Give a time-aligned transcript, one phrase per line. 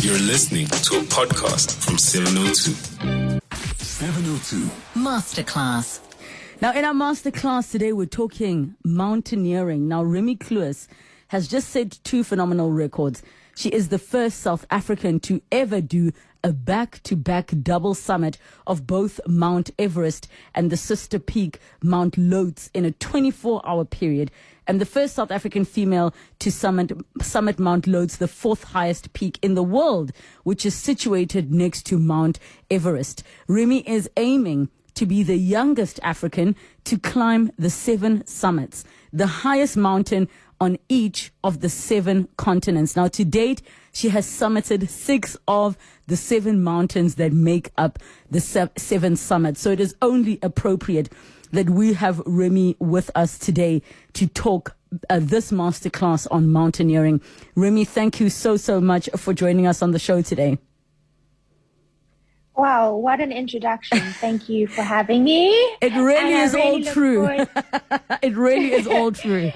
[0.00, 3.40] You're listening to a podcast from 702.
[3.82, 4.70] 702.
[4.94, 5.98] Masterclass.
[6.62, 9.88] Now, in our masterclass today, we're talking mountaineering.
[9.88, 10.86] Now, Remy Kloos
[11.28, 13.24] has just set two phenomenal records.
[13.56, 16.12] She is the first South African to ever do
[16.44, 22.16] a back to back double summit of both Mount Everest and the sister peak Mount
[22.16, 24.30] Lhotse in a 24 hour period.
[24.66, 29.38] And the first South African female to summit, summit Mount Lhotse, the fourth highest peak
[29.42, 30.12] in the world,
[30.44, 32.38] which is situated next to Mount
[32.70, 33.22] Everest.
[33.46, 39.76] Remi is aiming to be the youngest African to climb the seven summits, the highest
[39.76, 40.28] mountain
[40.60, 42.96] on each of the seven continents.
[42.96, 43.62] Now, to date,
[43.98, 45.76] she has summited six of
[46.06, 47.98] the seven mountains that make up
[48.30, 49.60] the se- seven summits.
[49.60, 51.12] So it is only appropriate
[51.50, 54.76] that we have Remi with us today to talk
[55.10, 57.20] uh, this masterclass on mountaineering.
[57.56, 60.58] Remi, thank you so, so much for joining us on the show today.
[62.54, 63.98] Wow, what an introduction.
[64.20, 65.50] Thank you for having me.
[65.80, 67.28] It really is really all true.
[68.22, 69.52] it really is all true.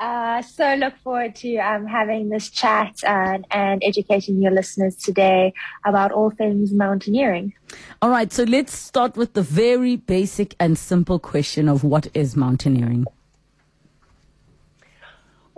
[0.00, 5.52] Uh, so look forward to um, having this chat and, and educating your listeners today
[5.84, 7.52] about all things mountaineering.
[8.00, 12.36] All right, so let's start with the very basic and simple question of what is
[12.36, 13.06] mountaineering?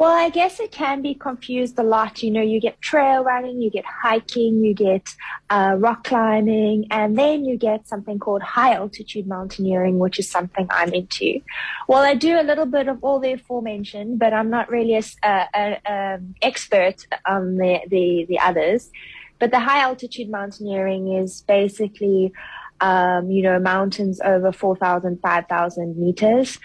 [0.00, 2.22] Well, I guess it can be confused a lot.
[2.22, 5.14] You know, you get trail running, you get hiking, you get
[5.50, 10.66] uh, rock climbing, and then you get something called high altitude mountaineering, which is something
[10.70, 11.42] I'm into.
[11.86, 15.76] Well, I do a little bit of all the aforementioned, but I'm not really an
[15.84, 18.90] um, expert on the, the, the others.
[19.38, 22.32] But the high altitude mountaineering is basically
[22.80, 26.58] um, you know, mountains over 4,000, 5,000 meters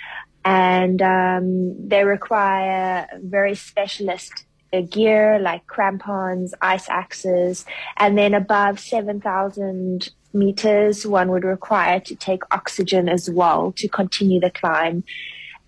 [0.45, 4.45] and um, they require very specialist
[4.81, 7.65] gear like crampons, ice axes,
[7.97, 14.39] and then above 7,000 meters, one would require to take oxygen as well to continue
[14.39, 15.03] the climb.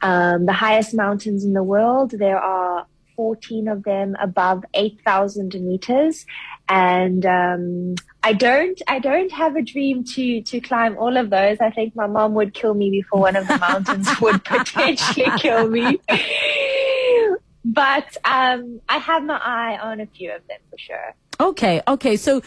[0.01, 2.85] Um, the highest mountains in the world, there are
[3.15, 6.25] 14 of them above 8,000 meters.
[6.69, 7.95] And um,
[8.27, 11.59] I don't, I don't have a dream to to climb all of those.
[11.61, 15.69] I think my mom would kill me before one of the mountains would potentially kill
[15.69, 15.97] me.
[17.63, 21.15] but um, I have my eye on a few of them for sure.
[21.39, 22.17] Okay, okay.
[22.17, 22.41] So,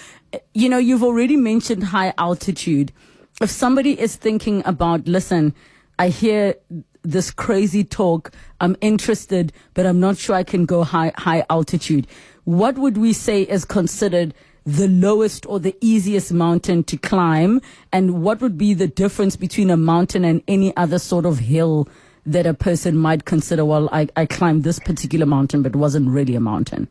[0.52, 2.92] you know, you've already mentioned high altitude.
[3.41, 5.54] If somebody is thinking about, listen,
[5.98, 6.56] I hear
[7.00, 8.32] this crazy talk.
[8.60, 12.06] I'm interested, but I'm not sure I can go high, high altitude.
[12.44, 14.34] What would we say is considered
[14.76, 17.60] the lowest or the easiest mountain to climb?
[17.92, 21.88] And what would be the difference between a mountain and any other sort of hill
[22.26, 26.09] that a person might consider, well, I, I climbed this particular mountain, but it wasn't
[26.09, 26.88] really a mountain?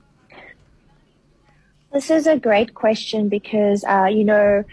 [1.93, 4.63] This is a great question because, uh, you know,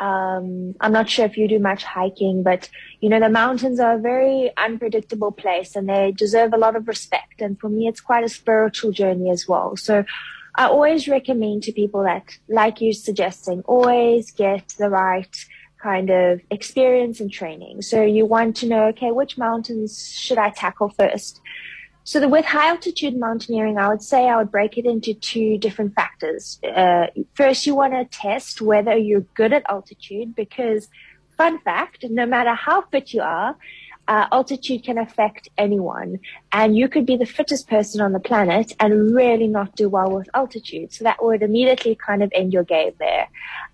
[0.00, 2.68] um, I'm not sure if you do much hiking, but
[3.00, 6.88] you know, the mountains are a very unpredictable place and they deserve a lot of
[6.88, 7.40] respect.
[7.40, 9.76] And for me, it's quite a spiritual journey as well.
[9.76, 10.04] So
[10.56, 15.36] I always recommend to people that, like you're suggesting, always get the right
[15.82, 17.82] kind of experience and training.
[17.82, 21.40] So you want to know, okay, which mountains should I tackle first?
[22.04, 25.58] So the, with high altitude mountaineering, I would say I would break it into two
[25.58, 26.60] different factors.
[26.62, 30.88] Uh, first, you want to test whether you're good at altitude because,
[31.36, 33.56] fun fact, no matter how fit you are,
[34.08, 36.20] uh, altitude can affect anyone.
[36.52, 40.10] And you could be the fittest person on the planet and really not do well
[40.10, 40.92] with altitude.
[40.92, 43.28] So that would immediately kind of end your game there.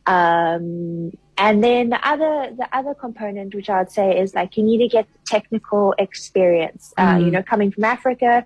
[0.06, 4.62] Um, and then the other, the other component, which I would say is like you
[4.62, 6.92] need to get technical experience.
[6.98, 7.32] Uh, you mm.
[7.32, 8.44] know, coming from Africa,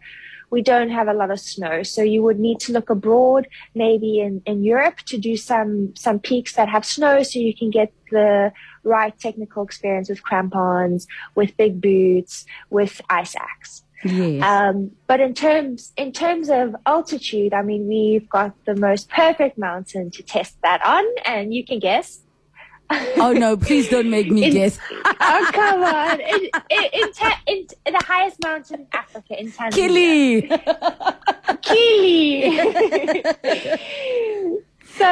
[0.54, 1.82] we don't have a lot of snow.
[1.82, 6.18] So you would need to look abroad, maybe in, in Europe to do some, some
[6.20, 8.52] peaks that have snow so you can get the
[8.84, 13.82] right technical experience with crampons, with big boots, with ice axe.
[14.04, 14.44] Yes.
[14.44, 19.56] Um, but in terms in terms of altitude, I mean, we've got the most perfect
[19.56, 22.20] mountain to test that on, and you can guess
[23.16, 24.78] oh no, please don't make me in, guess.
[25.04, 26.20] oh come on!
[26.20, 30.48] In, in, in, the highest mountain in Africa, in Tanzania.
[30.48, 30.48] Kili.
[31.62, 32.62] Kili.
[34.96, 35.04] so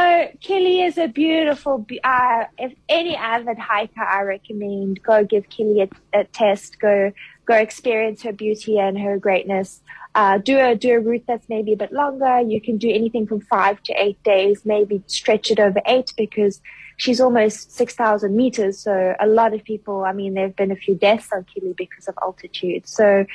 [0.43, 1.87] Kili is a beautiful.
[2.05, 6.79] Uh, if any avid hiker, I recommend go give Kili a, a test.
[6.81, 7.13] Go
[7.47, 9.81] go experience her beauty and her greatness.
[10.15, 12.41] Uh, do a do a route that's maybe a bit longer.
[12.41, 14.63] You can do anything from five to eight days.
[14.65, 16.61] Maybe stretch it over eight because
[16.97, 18.79] she's almost 6,000 meters.
[18.79, 21.77] So a lot of people, I mean, there have been a few deaths on Kili
[21.77, 22.89] because of altitude.
[22.89, 23.27] So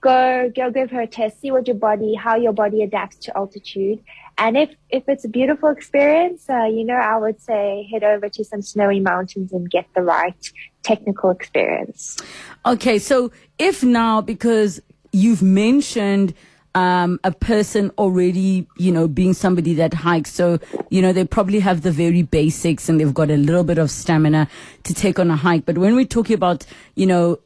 [0.00, 3.36] go, go give her a test, see what your body, how your body adapts to
[3.36, 4.02] altitude.
[4.38, 8.28] and if, if it's a beautiful experience, uh, you know, I would say head over
[8.28, 10.52] to some snowy mountains and get the right
[10.82, 12.18] technical experience.
[12.64, 14.80] Okay, so if now, because
[15.12, 16.34] you've mentioned
[16.76, 20.30] um, a person already, you know, being somebody that hikes.
[20.30, 20.58] So,
[20.90, 23.90] you know, they probably have the very basics and they've got a little bit of
[23.90, 24.46] stamina
[24.84, 25.64] to take on a hike.
[25.64, 27.38] But when we're talking about, you know,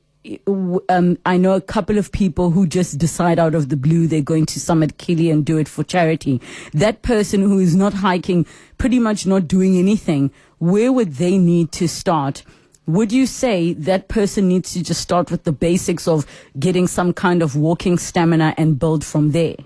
[0.88, 4.20] um, I know a couple of people who just decide out of the blue they're
[4.20, 6.40] going to Summit Kili and do it for charity.
[6.72, 8.46] That person who is not hiking,
[8.78, 12.42] pretty much not doing anything, where would they need to start?
[12.86, 16.26] Would you say that person needs to just start with the basics of
[16.58, 19.56] getting some kind of walking stamina and build from there?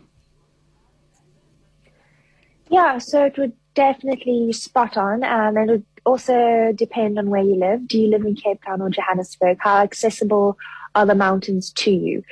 [2.69, 5.22] Yeah, so it would definitely spot on.
[5.25, 7.88] Um, and it would also depend on where you live.
[7.88, 9.58] Do you live in Cape Town or Johannesburg?
[9.61, 10.58] How accessible
[10.94, 12.22] are the mountains to you?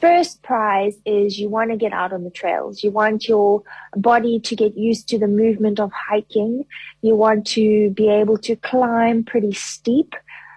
[0.00, 2.82] First prize is you want to get out on the trails.
[2.82, 3.62] You want your
[3.94, 6.64] body to get used to the movement of hiking.
[7.02, 10.14] You want to be able to climb pretty steep.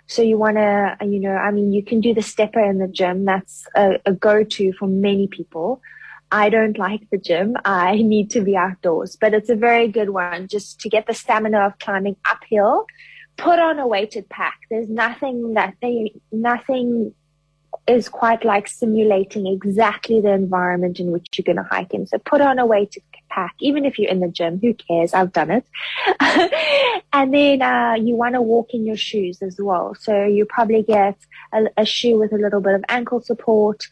[0.07, 2.88] So you want to, you know, I mean, you can do the stepper in the
[2.88, 3.25] gym.
[3.25, 5.81] That's a, a go-to for many people.
[6.31, 7.56] I don't like the gym.
[7.66, 11.13] I need to be outdoors, but it's a very good one just to get the
[11.13, 12.86] stamina of climbing uphill.
[13.36, 14.60] Put on a weighted pack.
[14.69, 17.13] There's nothing that they, nothing
[17.88, 22.08] is quite like simulating exactly the environment in which you're going to hike in.
[22.08, 25.14] So put on a weighted pack, even if you're in the gym, who cares?
[25.14, 25.66] I've done it.
[27.14, 29.96] and then, uh, you want to walk in your shoes as well.
[30.00, 31.18] So you probably get
[31.52, 33.84] a, a shoe with a little bit of ankle support.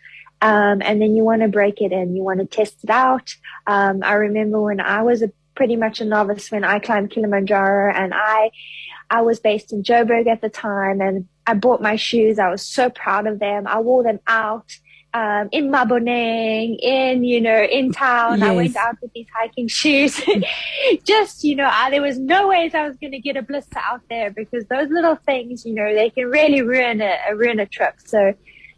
[0.41, 2.15] Um, and then you want to break it in.
[2.15, 3.35] You want to test it out.
[3.67, 7.93] Um, I remember when I was a pretty much a novice when I climbed Kilimanjaro
[7.93, 8.51] and I,
[9.11, 12.39] I was based in Joburg at the time and I bought my shoes.
[12.39, 13.67] I was so proud of them.
[13.67, 14.71] I wore them out.
[15.13, 18.39] Um, in Maboneng, in, you know, in town.
[18.39, 18.47] Yes.
[18.47, 20.21] I went out with these hiking shoes.
[21.03, 23.81] Just, you know, I, there was no ways I was going to get a blister
[23.83, 27.65] out there because those little things, you know, they can really ruin a, ruin a
[27.65, 27.95] trip.
[28.05, 28.33] So,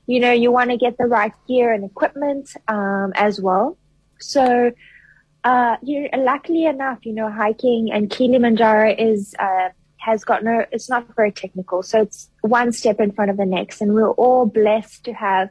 [0.07, 3.77] you know, you want to get the right gear and equipment um, as well.
[4.19, 4.71] So,
[5.43, 9.69] uh, you luckily enough, you know, hiking and Kilimanjaro is uh,
[10.03, 10.65] has got no.
[10.71, 14.11] It's not very technical, so it's one step in front of the next, and we're
[14.11, 15.49] all blessed to have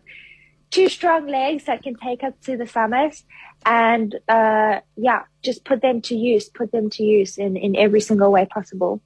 [0.71, 3.23] two strong legs that can take us to the summit.
[3.65, 6.49] And uh, yeah, just put them to use.
[6.49, 9.01] Put them to use in in every single way possible.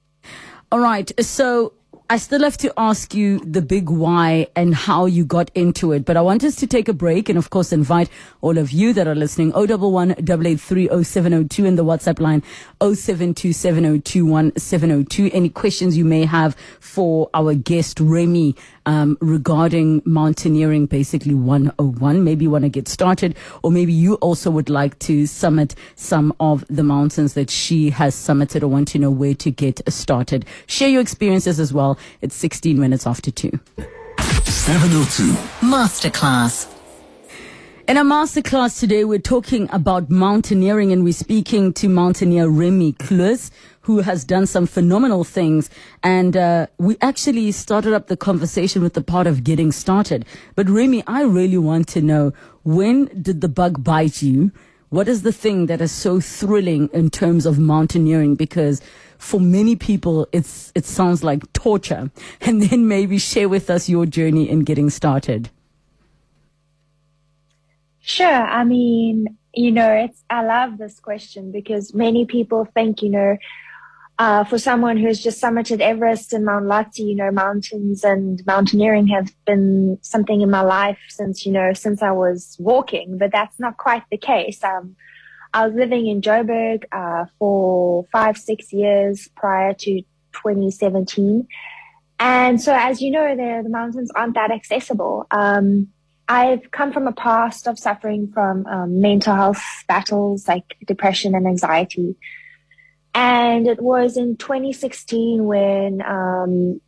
[0.72, 1.10] All right.
[1.24, 1.74] So
[2.08, 6.04] I still have to ask you the big why and how you got into it.
[6.04, 8.08] But I want us to take a break and, of course, invite
[8.42, 12.44] all of you that are listening 011 883 0702 in the WhatsApp line
[12.80, 15.30] 0727021702.
[15.32, 18.54] Any questions you may have for our guest, Remy,
[18.86, 22.24] um, regarding mountaineering, basically 101.
[22.24, 26.32] Maybe you want to get started, or maybe you also would like to summit some
[26.40, 30.46] of the mountains that she has summited or want to know where to get started.
[30.66, 31.98] Share your experiences as well.
[32.22, 33.50] It's 16 minutes after 2.
[34.44, 35.32] 702
[35.66, 36.72] Masterclass.
[37.88, 43.52] In our masterclass today, we're talking about mountaineering and we're speaking to mountaineer Remy Kloos,
[43.86, 45.70] who has done some phenomenal things.
[46.02, 50.26] And uh, we actually started up the conversation with the part of getting started.
[50.56, 52.32] But Remy, I really want to know
[52.64, 54.50] when did the bug bite you?
[54.88, 58.34] What is the thing that is so thrilling in terms of mountaineering?
[58.34, 58.80] Because
[59.18, 62.10] for many people, it's it sounds like torture.
[62.40, 65.48] And then maybe share with us your journey in getting started.
[68.00, 68.26] Sure.
[68.26, 73.36] I mean, you know, it's, I love this question because many people think, you know,
[74.18, 79.06] uh, for someone who's just summited Everest and Mount Lhotse, you know, mountains and mountaineering
[79.08, 83.60] have been something in my life since, you know, since I was walking, but that's
[83.60, 84.64] not quite the case.
[84.64, 84.96] Um,
[85.52, 90.00] I was living in Joburg, uh, for five, six years prior to
[90.32, 91.46] 2017.
[92.18, 95.26] And so, as you know, the, the mountains aren't that accessible.
[95.30, 95.88] Um,
[96.28, 101.46] I've come from a past of suffering from um, mental health battles like depression and
[101.46, 102.16] anxiety.
[103.16, 106.82] And it was in 2016 when um,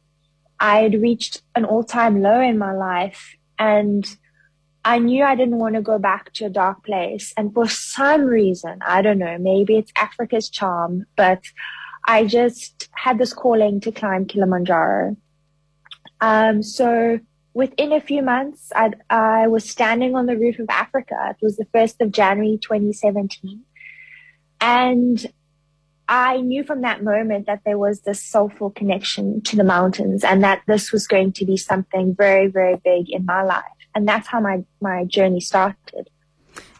[0.60, 3.34] I had reached an all time low in my life.
[3.58, 4.06] And
[4.84, 7.32] I knew I didn't want to go back to a dark place.
[7.38, 11.40] And for some reason, I don't know, maybe it's Africa's charm, but
[12.06, 15.16] I just had this calling to climb Kilimanjaro.
[16.20, 17.20] Um, so
[17.54, 21.16] within a few months, I'd, I was standing on the roof of Africa.
[21.30, 23.62] It was the 1st of January 2017.
[24.60, 25.32] And
[26.08, 30.42] I knew from that moment that there was this soulful connection to the mountains and
[30.42, 33.64] that this was going to be something very, very big in my life.
[33.94, 36.08] And that's how my, my journey started.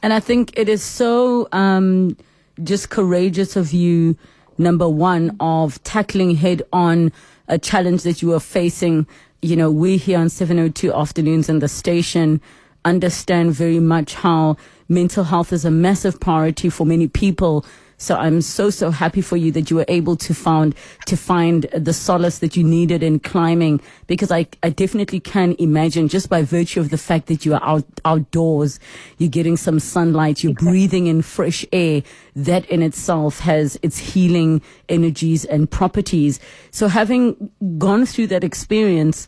[0.02, 2.16] And I think it is so, um,
[2.62, 4.16] just courageous of you,
[4.56, 7.12] number one, of tackling head on
[7.48, 9.06] a challenge that you were facing.
[9.42, 12.40] You know, we here on 702 afternoons in the station
[12.84, 14.56] understand very much how
[14.88, 17.66] mental health is a massive priority for many people
[17.98, 20.74] so I'm so, so happy for you that you were able to find,
[21.06, 26.06] to find the solace that you needed in climbing because I, I definitely can imagine
[26.06, 28.78] just by virtue of the fact that you are out, outdoors,
[29.18, 30.70] you're getting some sunlight, you're exactly.
[30.70, 32.02] breathing in fresh air.
[32.36, 36.38] That in itself has its healing energies and properties.
[36.70, 39.26] So having gone through that experience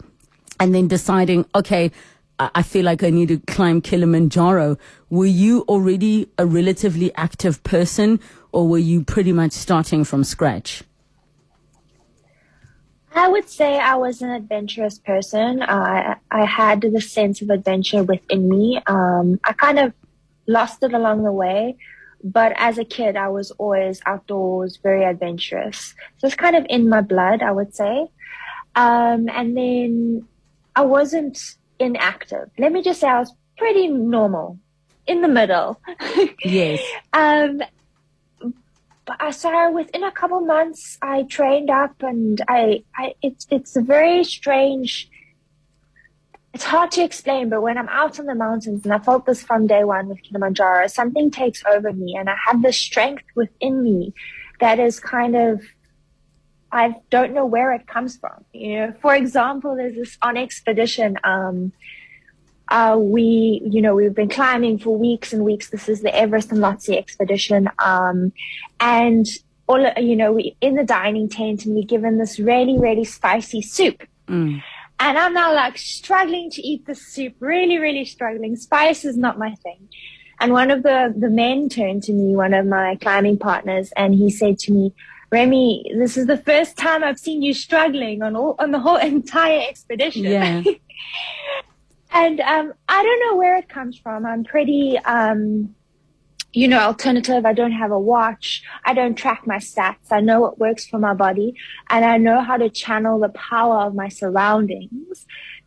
[0.61, 1.91] and then deciding, okay,
[2.41, 4.79] I feel like I need to climb Kilimanjaro.
[5.11, 8.19] Were you already a relatively active person
[8.53, 10.83] or were you pretty much starting from scratch?
[13.15, 15.63] I would say I was an adventurous person.
[15.63, 18.81] I I had the sense of adventure within me.
[18.87, 19.93] Um, I kind of
[20.47, 21.77] lost it along the way,
[22.23, 25.95] but as a kid, I was always outdoors, very adventurous.
[26.19, 28.07] So it's kind of in my blood, I would say.
[28.77, 30.27] Um, and then
[30.77, 32.51] I wasn't inactive.
[32.59, 34.59] Let me just say I was pretty normal,
[35.07, 35.81] in the middle.
[36.45, 36.81] Yes.
[37.13, 37.63] um,
[39.07, 43.77] but I so within a couple months, I trained up, and I, I, it's it's
[43.77, 45.11] a very strange.
[46.55, 49.43] It's hard to explain, but when I'm out in the mountains, and I felt this
[49.43, 53.83] from day one with Kilimanjaro, something takes over me, and I have this strength within
[53.83, 54.15] me
[54.61, 55.63] that is kind of
[56.73, 58.45] I don't know where it comes from.
[58.53, 61.19] You know, for example, there's this on expedition.
[61.25, 61.73] Um,
[62.69, 65.71] uh, we, you know, we've been climbing for weeks and weeks.
[65.71, 67.69] This is the Everest and Lhotse expedition.
[67.81, 68.33] Um,
[68.79, 69.27] and
[69.67, 73.63] all, you know, we in the dining tent and we're given this really, really spicy
[73.63, 74.07] soup.
[74.29, 74.63] Mm.
[75.01, 78.55] And I'm now like struggling to eat the soup, really, really struggling.
[78.55, 79.89] Spice is not my thing.
[80.39, 84.15] And one of the, the men turned to me, one of my climbing partners, and
[84.15, 84.93] he said to me,
[85.31, 88.97] Remy, this is the first time I've seen you struggling on all, on the whole
[89.15, 90.25] entire expedition.
[90.25, 90.63] Yeah.
[92.13, 94.27] and um, I don't know where it comes from.
[94.27, 95.75] I'm pretty, um,
[96.53, 97.47] you know, alternative.
[97.47, 98.65] I don't have a watch.
[98.85, 100.11] I don't track my stats.
[100.11, 101.55] I know what works for my body,
[101.89, 105.27] and I know how to channel the power of my surroundings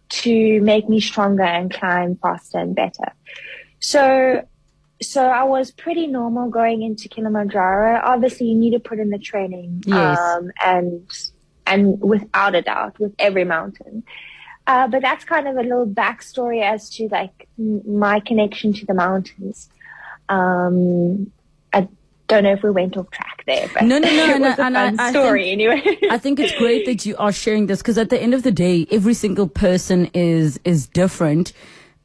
[0.10, 3.14] to make me stronger and climb faster and better.
[3.80, 4.46] So
[5.02, 8.02] so I was pretty normal going into Kilimanjaro.
[8.04, 10.20] Obviously, you need to put in the training, yes.
[10.20, 11.08] um, and
[11.66, 14.04] and without a doubt, with every mountain.
[14.66, 18.94] Uh, but that's kind of a little backstory as to like my connection to the
[18.94, 19.70] mountains.
[20.30, 21.32] Um,
[21.74, 21.88] I
[22.28, 25.10] don't know if we went off track there, but no, no, no, no, and I,
[25.12, 25.98] story think, anyway.
[26.10, 28.52] I think it's great that you are sharing this because at the end of the
[28.52, 31.52] day, every single person is is different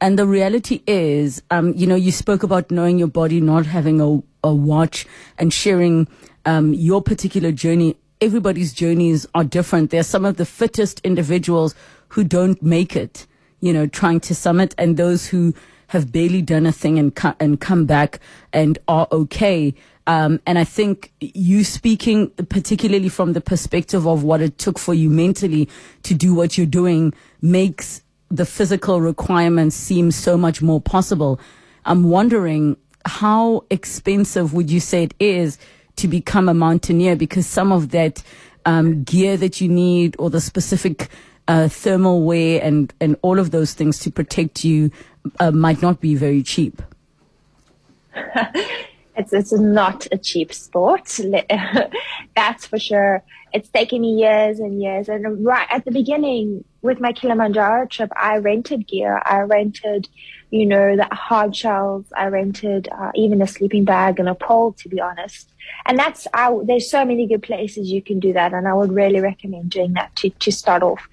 [0.01, 3.99] and the reality is, um, you know, you spoke about knowing your body, not having
[3.99, 5.05] a, a watch
[5.37, 6.07] and sharing
[6.45, 7.97] um, your particular journey.
[8.21, 9.91] Everybody's journeys are different.
[9.91, 11.75] There are some of the fittest individuals
[12.09, 13.27] who don't make it,
[13.59, 15.53] you know, trying to summit and those who
[15.87, 18.19] have barely done a thing and, and come back
[18.53, 19.73] and are okay.
[20.07, 24.93] Um, and I think you speaking particularly from the perspective of what it took for
[24.93, 25.67] you mentally
[26.03, 31.39] to do what you're doing makes the physical requirements seem so much more possible.
[31.85, 35.57] I'm wondering how expensive would you say it is
[35.95, 37.15] to become a mountaineer?
[37.15, 38.21] Because some of that
[38.65, 41.09] um, gear that you need or the specific
[41.47, 44.91] uh, thermal wear and, and all of those things to protect you
[45.39, 46.81] uh, might not be very cheap.
[49.19, 51.19] it's, it's not a cheap sport.
[52.35, 53.21] That's for sure.
[53.51, 55.09] It's taken me years and years.
[55.09, 59.21] And right at the beginning, with my Kilimanjaro trip, I rented gear.
[59.25, 60.07] I rented,
[60.51, 62.05] you know, the hard shells.
[62.15, 65.51] I rented uh, even a sleeping bag and a pole, to be honest.
[65.85, 68.53] And that's, I, there's so many good places you can do that.
[68.53, 71.05] And I would really recommend doing that to, to start off.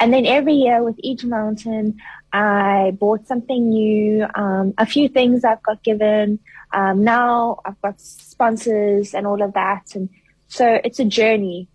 [0.00, 2.00] And then every year with each mountain,
[2.34, 6.40] I bought something new, um, a few things I've got given.
[6.72, 9.94] Um, now I've got sponsors and all of that.
[9.94, 10.08] And
[10.48, 11.68] so it's a journey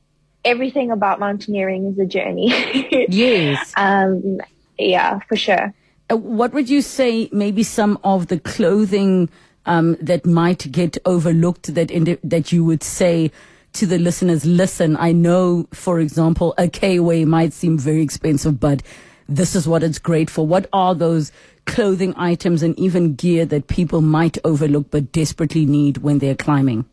[0.46, 2.48] everything about mountaineering is a journey.
[3.10, 3.74] yes.
[3.78, 4.40] Um,
[4.78, 5.74] yeah, for sure.
[6.10, 9.30] Uh, what would you say maybe some of the clothing
[9.66, 13.32] um, that might get overlooked that the, that you would say
[13.74, 18.82] to the listeners, listen, I know, for example, a K-Way might seem very expensive, but
[19.30, 20.46] this is what it's great for.
[20.46, 21.32] What are those
[21.66, 26.86] clothing items and even gear that people might overlook but desperately need when they're climbing?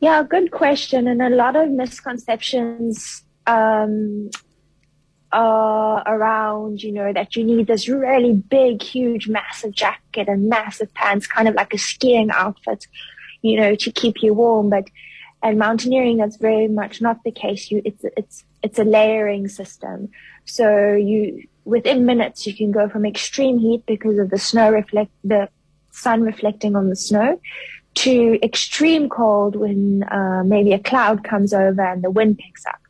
[0.00, 1.08] Yeah, good question.
[1.08, 4.30] And a lot of misconceptions um,
[5.32, 10.92] are around, you know, that you need this really big, huge, massive jacket and massive
[10.94, 12.86] pants, kind of like a skiing outfit,
[13.40, 14.70] you know, to keep you warm.
[14.70, 14.84] But
[15.42, 17.70] and mountaineering, that's very much not the case.
[17.70, 20.08] You, it's it's it's a layering system.
[20.44, 25.12] So you within minutes you can go from extreme heat because of the snow reflect
[25.22, 25.48] the
[25.92, 27.40] sun reflecting on the snow
[27.94, 32.80] to extreme cold when uh, maybe a cloud comes over and the wind picks up.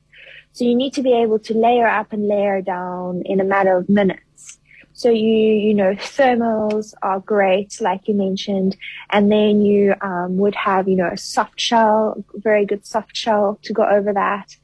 [0.53, 3.77] So you need to be able to layer up and layer down in a matter
[3.77, 4.59] of minutes.
[4.95, 8.77] So you, you know, thermals are great, like you mentioned,
[9.11, 13.59] and then you um, would have, you know, a soft shell, very good soft shell
[13.63, 14.55] to go over that,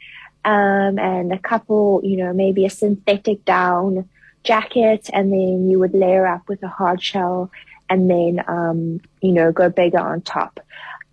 [0.44, 4.08] um, and a couple, you know, maybe a synthetic down
[4.44, 7.50] jacket, and then you would layer up with a hard shell,
[7.90, 10.60] and then, um, you know, go bigger on top.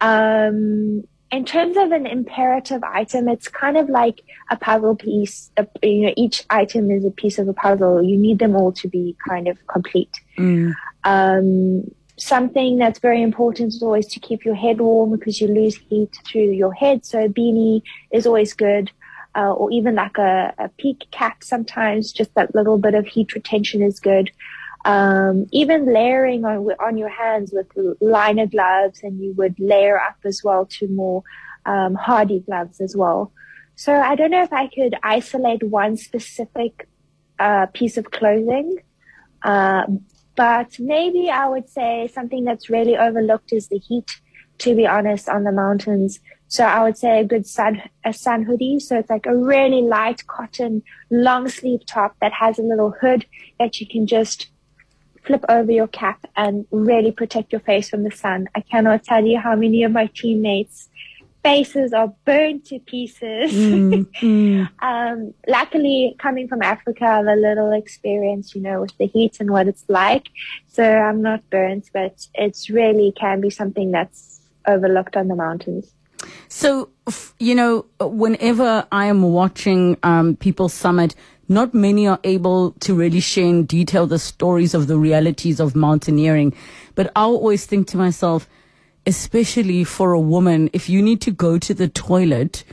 [0.02, 5.52] Um, in terms of an imperative item, it's kind of like a puzzle piece.
[5.82, 8.02] you know, each item is a piece of a puzzle.
[8.02, 10.14] You need them all to be kind of complete.
[10.38, 10.74] Mm.
[11.04, 15.76] Um, something that's very important is always to keep your head warm because you lose
[15.76, 17.06] heat through your head.
[17.06, 18.92] So a beanie is always good.
[19.36, 23.36] Uh, or even like a, a peak cap sometimes, just that little bit of heat
[23.36, 24.32] retention is good.
[24.86, 27.68] Um, even layering on, on your hands with
[28.00, 31.24] liner gloves and you would layer up as well to more
[31.66, 33.34] um, hardy gloves as well.
[33.76, 36.88] So I don't know if I could isolate one specific
[37.40, 38.78] uh, piece of clothing,
[39.44, 39.84] uh,
[40.36, 44.10] but maybe I would say something that's really overlooked is the heat.
[44.60, 48.44] To be honest, on the mountains, so I would say a good sun a sun
[48.44, 48.80] hoodie.
[48.80, 53.26] So it's like a really light cotton long sleeve top that has a little hood
[53.60, 54.48] that you can just
[55.24, 58.48] flip over your cap and really protect your face from the sun.
[58.56, 60.90] I cannot tell you how many of my teammates
[61.42, 63.54] faces are burned to pieces.
[63.54, 64.70] Mm, mm.
[64.82, 69.38] um, luckily, coming from Africa, I have a little experience, you know, with the heat
[69.40, 70.30] and what it's like.
[70.68, 75.95] So I'm not burnt, but it's really can be something that's overlooked on the mountains.
[76.48, 76.90] So,
[77.40, 81.16] you know, whenever I am watching um, People Summit,
[81.48, 85.76] not many are able to really share in detail the stories of the realities of
[85.76, 86.54] mountaineering.
[86.96, 88.50] But I always think to myself,
[89.06, 92.64] especially for a woman, if you need to go to the toilet,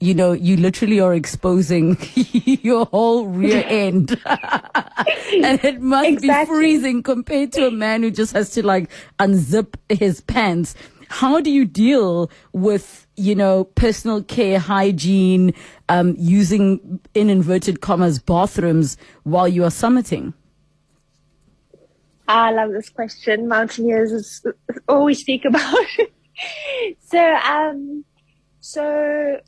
[0.00, 4.20] you know, you literally are exposing your whole rear end.
[4.26, 6.54] and it must exactly.
[6.54, 10.74] be freezing compared to a man who just has to like unzip his pants.
[11.08, 15.54] How do you deal with, you know, personal care, hygiene,
[15.88, 20.34] um, using in inverted commas bathrooms while you are summiting?
[22.28, 23.48] I love this question.
[23.48, 24.44] Mountaineers
[24.88, 25.86] always speak about.
[27.00, 28.04] so, um,
[28.60, 29.40] so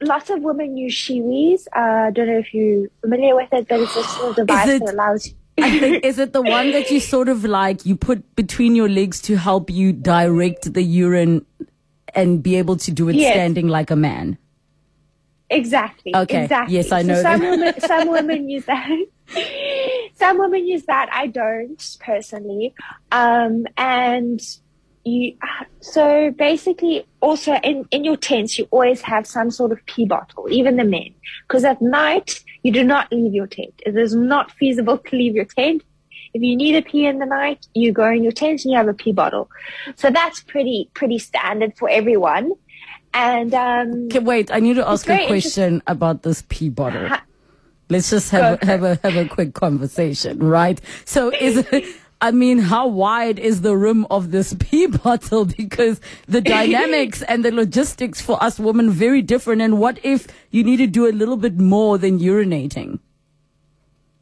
[0.00, 1.66] lots of women use Shewees.
[1.74, 4.84] Uh, I don't know if you're familiar with it, but it's a little device it,
[4.84, 5.34] that allows you.
[5.62, 8.88] I think, is it the one that you sort of like you put between your
[8.88, 11.44] legs to help you direct the urine
[12.14, 13.34] and be able to do it yes.
[13.34, 14.38] standing like a man?
[15.50, 16.14] Exactly.
[16.14, 16.44] Okay.
[16.44, 16.76] Exactly.
[16.76, 17.14] Yes, I know.
[17.14, 19.06] So some women, some women use that.
[20.14, 21.08] some women use that.
[21.12, 22.74] I don't personally.
[23.12, 24.40] Um, and
[25.04, 25.36] you,
[25.80, 30.46] so basically also in, in your tents, you always have some sort of pee bottle,
[30.50, 31.14] even the men,
[31.46, 33.74] because at night you do not leave your tent.
[33.84, 35.82] It is not feasible to leave your tent.
[36.34, 38.76] If you need a pee in the night, you go in your tent and you
[38.76, 39.50] have a pee bottle.
[39.96, 42.52] So that's pretty, pretty standard for everyone.
[43.14, 47.08] And um, okay, wait, I need to ask a question about this pee bottle.
[47.88, 50.78] Let's just have a, have a have a quick conversation, right?
[51.06, 55.44] So is it, I mean, how wide is the rim of this pee bottle?
[55.44, 59.62] Because the dynamics and the logistics for us women very different.
[59.62, 62.98] And what if you need to do a little bit more than urinating?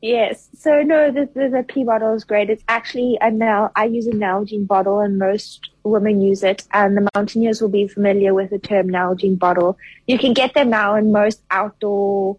[0.02, 0.48] Yes.
[0.58, 2.50] So no, the, the, pee bottle is great.
[2.50, 6.96] It's actually a now I use a Nalgene bottle and most women use it and
[6.96, 9.78] the mountaineers will be familiar with the term Nalgene bottle.
[10.06, 12.36] You can get them now in most outdoor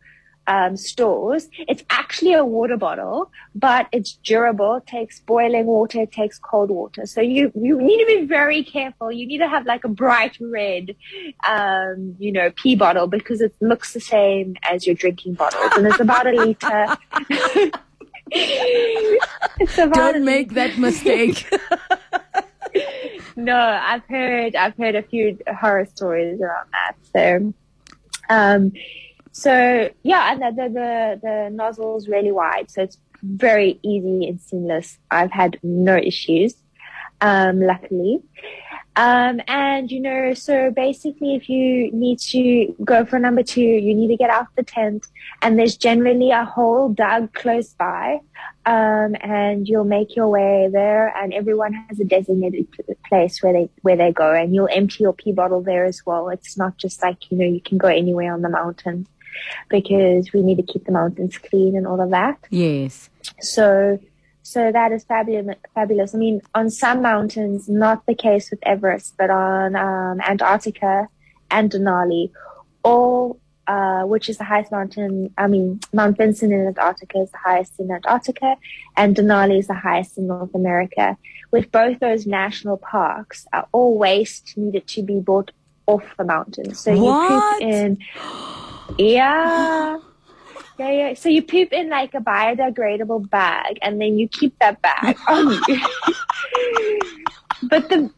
[0.48, 1.50] um, stores.
[1.68, 4.76] It's actually a water bottle, but it's durable.
[4.76, 6.02] It takes boiling water.
[6.02, 7.06] It takes cold water.
[7.06, 9.12] So you, you need to be very careful.
[9.12, 10.96] You need to have like a bright red,
[11.48, 15.86] um, you know, pee bottle because it looks the same as your drinking bottles and
[15.86, 16.98] it's about a liter.
[19.94, 21.48] Don't make that mistake.
[23.36, 26.96] no, I've heard, I've heard a few horror stories around that.
[27.14, 27.54] So,
[28.30, 28.74] um,
[29.38, 32.72] so yeah, and the, the, the, the nozzle is really wide.
[32.72, 34.98] So it's very easy and seamless.
[35.12, 36.56] I've had no issues,
[37.22, 38.24] um, luckily.
[38.96, 43.94] Um, and you know, so basically, if you need to go for number two, you
[43.94, 45.06] need to get out the tent,
[45.44, 48.20] and there's generally a hole dug close by,
[48.66, 52.66] um, and you'll make your way there, and everyone has a designated
[53.08, 56.30] place where they where they go, and you'll empty your pee bottle there as well.
[56.30, 59.06] It's not just like you know you can go anywhere on the mountain,
[59.70, 62.38] because we need to keep the mountains clean and all of that.
[62.50, 63.10] Yes.
[63.40, 64.00] So
[64.48, 65.58] so that is fabulous.
[65.76, 66.16] Fabulous.
[66.16, 71.10] I mean, on some mountains, not the case with Everest, but on um, Antarctica
[71.52, 72.32] and Denali,
[72.82, 75.34] all uh, which is the highest mountain.
[75.38, 78.56] I mean, Mount Vinson in Antarctica is the highest in Antarctica,
[78.96, 81.18] and Denali is the highest in North America.
[81.52, 85.52] With both those national parks, uh, all waste needed to be brought
[85.88, 86.74] off the mountain.
[86.74, 87.60] So What?
[87.62, 87.98] you poop in.
[88.98, 90.00] Yeah.
[90.80, 91.14] Yeah, yeah.
[91.16, 95.50] So you poop in like a biodegradable bag, and then you keep that bag on
[95.68, 95.80] you.
[97.64, 98.12] but the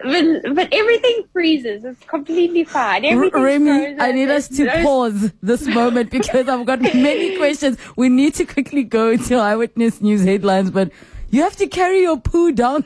[0.43, 1.85] but, but everything freezes.
[1.85, 3.03] It's completely fine.
[3.31, 3.95] Remy.
[3.99, 7.77] I need us to no- pause this moment because I've got many questions.
[7.95, 10.91] We need to quickly go to eyewitness news headlines, but
[11.29, 12.83] you have to carry your poo down.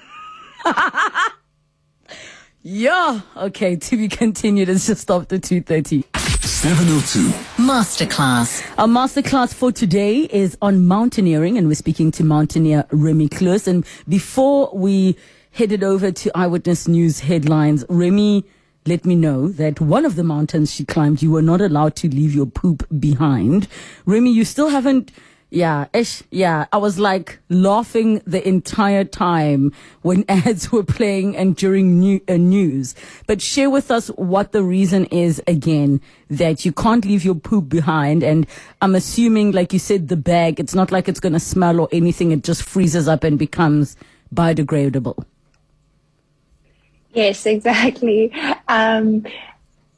[2.61, 3.21] yeah.
[3.37, 3.75] Okay.
[3.75, 4.69] To be continued.
[4.69, 6.03] It's just after two thirty.
[6.47, 7.29] 702.
[7.63, 8.61] Masterclass.
[8.77, 13.65] Our masterclass for today is on mountaineering, and we're speaking to mountaineer Remy Kloos.
[13.65, 15.15] And before we
[15.51, 18.43] headed over to Eyewitness News headlines, Remy
[18.85, 22.09] let me know that one of the mountains she climbed, you were not allowed to
[22.09, 23.69] leave your poop behind.
[24.05, 25.11] Remy, you still haven't.
[25.53, 26.65] Yeah, ish, yeah.
[26.71, 32.37] I was like laughing the entire time when ads were playing and during new, uh,
[32.37, 32.95] news.
[33.27, 37.69] But share with us what the reason is again that you can't leave your poop
[37.69, 38.23] behind.
[38.23, 38.47] And
[38.81, 41.87] I'm assuming, like you said, the bag, it's not like it's going to smell or
[41.91, 42.31] anything.
[42.31, 43.95] It just freezes up and becomes
[44.33, 45.23] biodegradable.
[47.13, 48.33] Yes, exactly.
[48.67, 49.23] Um,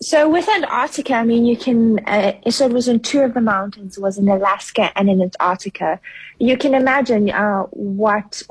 [0.01, 1.99] so with Antarctica, I mean, you can.
[2.05, 3.97] Uh, so it was in two of the mountains.
[3.97, 5.99] It was in Alaska and in Antarctica.
[6.39, 8.41] You can imagine uh, what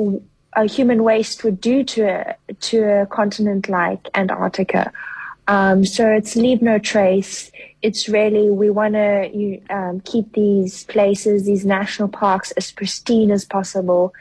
[0.54, 4.92] a human waste would do to a, to a continent like Antarctica.
[5.46, 7.50] Um, so it's leave no trace.
[7.83, 13.44] It's really we want to um, keep these places, these national parks, as pristine as
[13.44, 14.14] possible.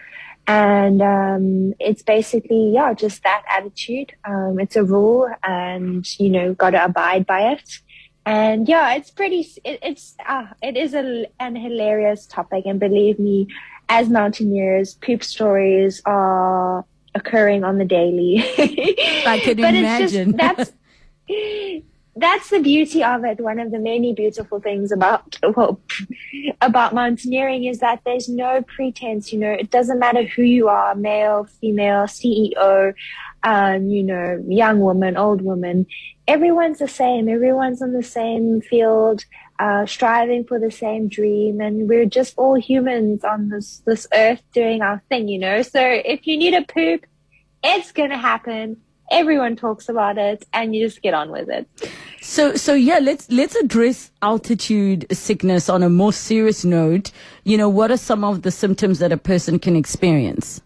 [0.45, 4.13] And um, it's basically, yeah, just that attitude.
[4.25, 7.79] Um, it's a rule, and you know, got to abide by it.
[8.25, 9.47] And yeah, it's pretty.
[9.63, 13.47] It, it's uh, it is a, an hilarious topic, and believe me,
[13.88, 18.39] as mountaineers, poop stories are occurring on the daily.
[19.25, 20.36] I can but imagine.
[20.36, 20.73] It's just,
[21.27, 21.84] that's
[22.15, 23.39] that's the beauty of it.
[23.39, 25.80] One of the many beautiful things about well,
[26.62, 29.34] about mountaineering is that there's no pretense.
[29.34, 32.93] You know, it doesn't matter who you are, male, female, CEO,
[33.43, 35.88] um, you know, young woman, old woman.
[36.28, 37.28] Everyone's the same.
[37.28, 39.26] Everyone's on the same field,
[39.60, 44.43] uh, striving for the same dream, and we're just all humans on this this earth
[44.54, 45.28] doing our thing.
[45.28, 47.08] You know, so if you need a poop,
[47.63, 48.78] it's gonna happen
[49.11, 51.67] everyone talks about it and you just get on with it.
[52.21, 57.11] So, so yeah, let's let's address altitude sickness on a more serious note.
[57.43, 60.61] You know, what are some of the symptoms that a person can experience?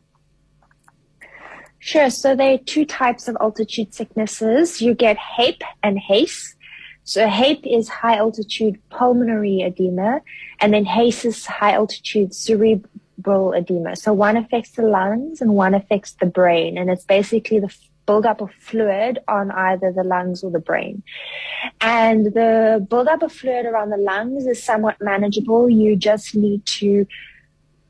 [1.88, 2.10] sure.
[2.10, 4.82] So there are two types of altitude sicknesses.
[4.82, 6.56] You get HAPE and HACE.
[7.04, 10.22] So HAPE is high altitude pulmonary edema
[10.60, 13.96] and then HACE is high altitude cerebral edema.
[13.96, 17.74] So one affects the lungs and one affects the brain and it's basically the
[18.08, 21.04] buildup of fluid on either the lungs or the brain.
[21.82, 25.70] And the buildup of fluid around the lungs is somewhat manageable.
[25.70, 27.06] You just need to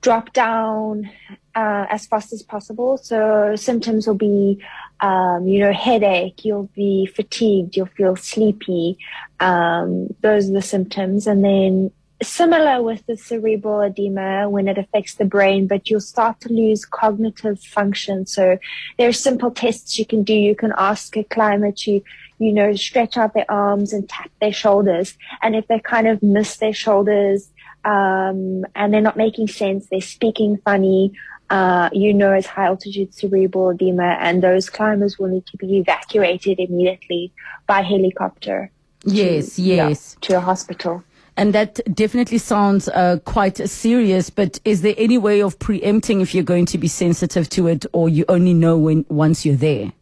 [0.02, 1.10] drop down
[1.56, 2.98] uh, as fast as possible.
[2.98, 4.64] So symptoms will be,
[5.00, 6.44] um, you know, headache.
[6.46, 7.76] You'll be fatigued.
[7.76, 8.98] You'll feel sleepy.
[9.40, 11.26] Um, those are the symptoms.
[11.28, 16.40] And then similar with the cerebral edema when it affects the brain, but you'll start
[16.42, 18.26] to lose cognitive function.
[18.26, 18.58] So
[18.98, 20.34] there are simple tests you can do.
[20.34, 22.02] You can ask a climber to,
[22.40, 25.16] you know, stretch out their arms and tap their shoulders.
[25.42, 27.50] And if they kind of miss their shoulders,
[27.86, 31.14] um, and they're not making sense, they're speaking funny,
[31.50, 35.78] uh, you know, it's high altitude cerebral edema, and those climbers will need to be
[35.78, 37.32] evacuated immediately
[37.68, 38.72] by helicopter.
[39.06, 40.18] Yes, yeah, yes.
[40.22, 41.04] to a hospital.
[41.38, 44.32] And that definitely sounds uh, quite serious.
[44.32, 47.86] But is there any way of preempting if you're going to be sensitive to it,
[47.94, 49.94] or you only know when once you're there?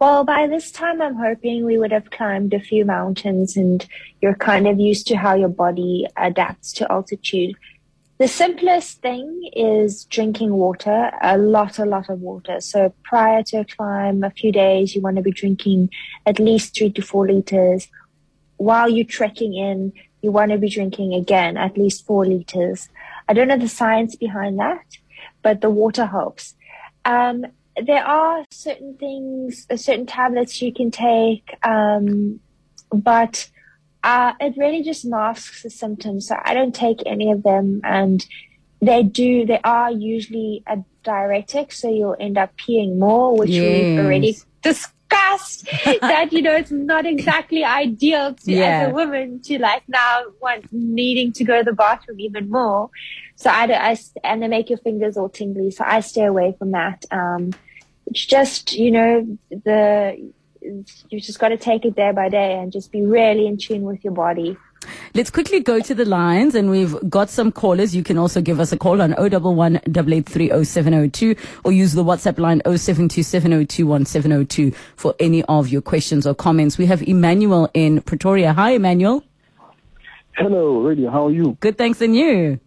[0.00, 3.86] Well, by this time, I'm hoping we would have climbed a few mountains and
[4.22, 7.54] you're kind of used to how your body adapts to altitude.
[8.16, 12.60] The simplest thing is drinking water, a lot, a lot of water.
[12.60, 15.90] So prior to a climb, a few days, you want to be drinking
[16.24, 17.88] at least three to four liters.
[18.60, 22.90] While you're trekking in, you want to be drinking again at least four liters.
[23.26, 24.84] I don't know the science behind that,
[25.40, 26.54] but the water helps.
[27.06, 27.46] Um,
[27.82, 32.38] there are certain things, uh, certain tablets you can take, um,
[32.92, 33.48] but
[34.04, 36.28] uh, it really just masks the symptoms.
[36.28, 38.22] So I don't take any of them, and
[38.82, 39.46] they do.
[39.46, 43.62] They are usually a diuretic, so you'll end up peeing more, which Yes.
[43.64, 44.92] we've already discussed.
[45.10, 48.82] That you know it's not exactly ideal to Yeah.
[48.82, 52.90] as a woman to like now want needing to go to the bathroom even more.
[53.36, 55.70] So I, I and they make your fingers all tingly.
[55.70, 57.04] So I stay away from that.
[57.10, 57.50] Um,
[58.06, 62.70] it's just you know the you just got to take it day by day and
[62.72, 64.56] just be really in tune with your body.
[65.14, 67.94] Let's quickly go to the lines, and we've got some callers.
[67.94, 72.38] You can also give us a call on 011 883 0702 or use the WhatsApp
[72.38, 76.78] line 072 702 1702 for any of your questions or comments.
[76.78, 78.52] We have Emmanuel in Pretoria.
[78.52, 79.24] Hi, Emmanuel.
[80.36, 81.10] Hello, Radio.
[81.10, 81.56] How are you?
[81.60, 82.58] Good, thanks, and you?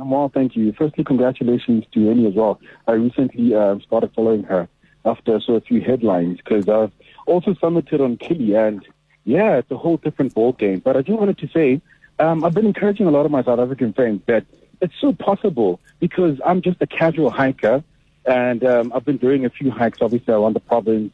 [0.00, 0.72] I'm well, thank you.
[0.76, 2.60] Firstly, congratulations to Annie as well.
[2.88, 4.68] I recently uh, started following her
[5.04, 6.90] after I saw a few headlines because I've
[7.26, 8.84] also summited on Kili, and
[9.24, 10.80] yeah, it's a whole different ball game.
[10.80, 11.80] But I just wanted to say,
[12.18, 14.44] um, I've been encouraging a lot of my South African friends that
[14.80, 17.82] it's so possible because I'm just a casual hiker,
[18.26, 21.12] and um, I've been doing a few hikes, obviously around the province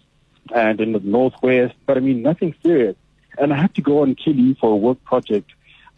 [0.54, 2.96] and in the northwest, but I mean nothing serious.
[3.38, 5.50] And I had to go on Kili for a work project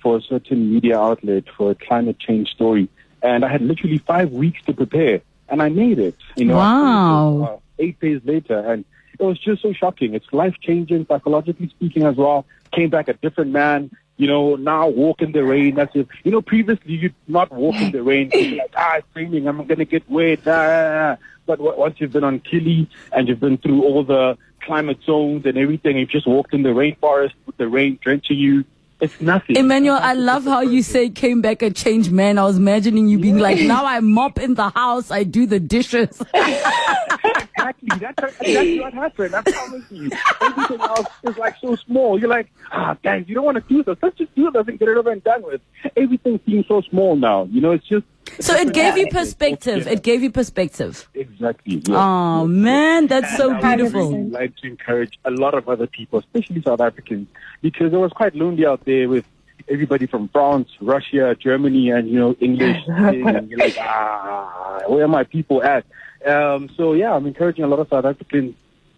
[0.02, 2.88] for a certain media outlet for a climate change story.
[3.22, 6.16] And I had literally five weeks to prepare, and I made it.
[6.36, 7.36] You know, Wow.
[7.36, 8.84] it, uh, eight days later, and
[9.18, 10.14] it was just so shocking.
[10.14, 12.46] It's life changing, psychologically speaking, as well.
[12.72, 13.90] Came back a different man.
[14.16, 15.74] You know, now walk in the rain.
[15.74, 16.08] That's it.
[16.24, 18.30] You know, previously you'd not walk in the rain.
[18.62, 19.48] Like, ah, it's raining.
[19.48, 20.46] I'm gonna get wet.
[20.46, 21.16] Ah.
[21.46, 25.44] But w- once you've been on Kili and you've been through all the climate zones
[25.44, 28.64] and everything, you've just walked in the rainforest with the rain drenching you.
[29.02, 29.56] It's nothing.
[29.56, 32.38] Emmanuel, I love how you say came back a changed man.
[32.38, 35.58] I was imagining you being like, now I mop in the house, I do the
[35.58, 36.22] dishes.
[36.34, 37.88] exactly.
[37.98, 39.34] That's, that's what happened.
[39.34, 40.10] I promise you.
[40.40, 42.16] Everything else is like so small.
[42.20, 43.96] You're like, ah, dang, you don't want to do this.
[44.00, 45.60] Let's just do this and get it over and done with.
[45.96, 47.48] Everything seems so small now.
[47.50, 48.06] You know, it's just.
[48.40, 49.86] So it gave you perspective.
[49.86, 51.08] It gave you perspective.
[51.14, 51.82] Exactly.
[51.86, 51.96] Yeah.
[51.96, 55.86] Oh man, that's so And I would really like to encourage a lot of other
[55.86, 57.28] people, especially South Africans,
[57.60, 59.24] because it was quite lonely out there with
[59.68, 62.82] everybody from France, Russia, Germany, and you know English.
[62.86, 65.84] and you're like, ah, where are my people at?
[66.26, 68.54] Um, so yeah, I'm encouraging a lot of South Africans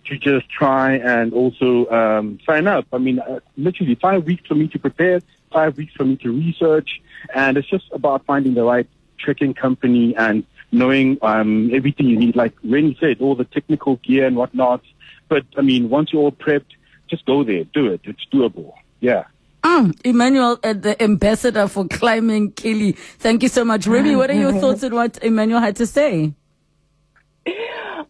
[0.06, 2.86] to just try and also um, sign up.
[2.92, 6.30] I mean, uh, literally five weeks for me to prepare, five weeks for me to
[6.30, 7.00] research,
[7.34, 12.36] and it's just about finding the right trekking company and knowing um, everything you need.
[12.36, 14.82] Like Remy said, all the technical gear and whatnot.
[15.28, 16.72] But I mean, once you're all prepped,
[17.08, 18.00] just go there, do it.
[18.04, 18.72] It's doable.
[19.00, 19.24] Yeah.
[19.62, 22.96] Mm, Emmanuel, uh, the ambassador for climbing Kili.
[22.98, 23.86] Thank you so much.
[23.86, 26.34] Remy, what are your thoughts on what Emmanuel had to say?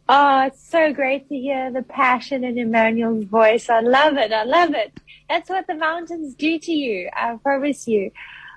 [0.06, 3.70] Oh, it's so great to hear the passion in Emmanuel's voice.
[3.70, 4.32] I love it.
[4.32, 4.92] I love it.
[5.30, 7.08] That's what the mountains do to you.
[7.14, 8.10] I promise you.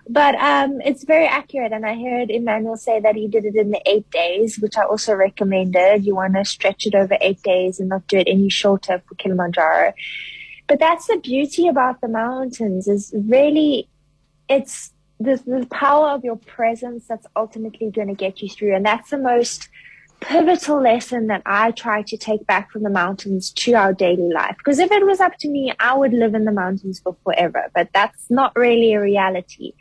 [0.09, 1.73] But um, it's very accurate.
[1.73, 4.83] And I heard Emmanuel say that he did it in the eight days, which I
[4.83, 6.05] also recommended.
[6.05, 9.15] You want to stretch it over eight days and not do it any shorter for
[9.15, 9.93] Kilimanjaro.
[10.67, 13.87] But that's the beauty about the mountains is really
[14.49, 18.75] it's the, the power of your presence that's ultimately going to get you through.
[18.75, 19.69] And that's the most
[20.19, 24.55] pivotal lesson that I try to take back from the mountains to our daily life.
[24.57, 27.69] Because if it was up to me, I would live in the mountains for forever,
[27.73, 29.73] but that's not really a reality.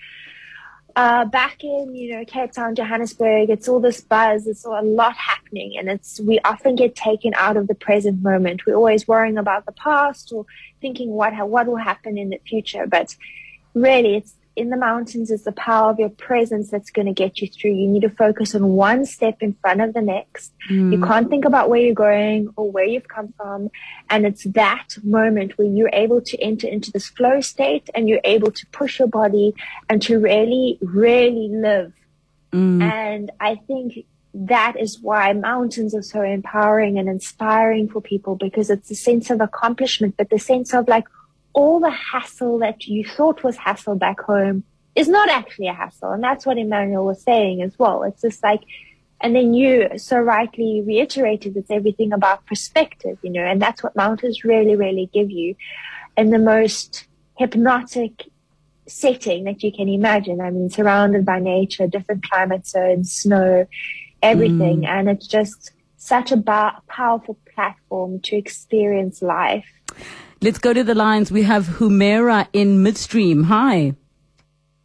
[0.94, 4.83] Uh, back in, you know, Cape Town, Johannesburg, it's all this buzz, it's all a
[4.83, 8.64] lot happening, and it's, we often get taken out of the present moment.
[8.66, 10.46] We're always worrying about the past or
[10.81, 13.14] thinking what, what will happen in the future, but
[13.75, 17.40] really it's in the mountains is the power of your presence that's going to get
[17.40, 17.72] you through.
[17.72, 20.52] You need to focus on one step in front of the next.
[20.70, 21.06] You mm.
[21.06, 23.70] can't think about where you're going or where you've come from.
[24.08, 28.20] And it's that moment where you're able to enter into this flow state and you're
[28.24, 29.54] able to push your body
[29.90, 31.92] and to really, really live.
[32.52, 32.82] Mm.
[32.82, 38.70] And I think that is why mountains are so empowering and inspiring for people because
[38.70, 41.04] it's a sense of accomplishment, but the sense of like,
[41.56, 44.62] all the hassle that you thought was hassle back home
[44.94, 46.12] is not actually a hassle.
[46.12, 48.02] And that's what Emmanuel was saying as well.
[48.02, 48.60] It's just like,
[49.22, 53.96] and then you so rightly reiterated it's everything about perspective, you know, and that's what
[53.96, 55.56] mountains really, really give you.
[56.14, 57.06] And the most
[57.38, 58.24] hypnotic
[58.86, 60.42] setting that you can imagine.
[60.42, 63.66] I mean, surrounded by nature, different climate zones, snow,
[64.22, 64.82] everything.
[64.82, 64.88] Mm.
[64.88, 66.36] And it's just such a
[66.86, 69.66] powerful platform to experience life.
[70.46, 71.32] Let's go to the lines.
[71.32, 73.42] We have Humera in midstream.
[73.42, 73.94] Hi.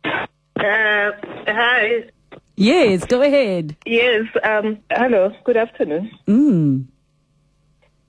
[0.04, 1.12] Uh,
[1.45, 2.10] hi.
[2.56, 3.78] Yes, go ahead.
[3.86, 4.26] Yes.
[4.43, 5.32] Um, hello.
[5.43, 6.10] Good afternoon.
[6.28, 6.86] Mm.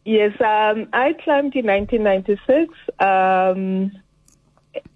[0.07, 0.33] Yes.
[0.41, 3.93] Um, I climbed in 1996, um,